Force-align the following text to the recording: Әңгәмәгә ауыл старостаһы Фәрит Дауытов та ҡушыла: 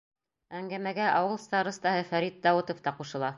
Әңгәмәгә 0.59 1.09
ауыл 1.17 1.37
старостаһы 1.45 2.09
Фәрит 2.13 2.41
Дауытов 2.47 2.83
та 2.89 2.95
ҡушыла: 3.03 3.29